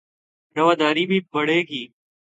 [0.55, 1.83] رواداری بھی بڑھے گی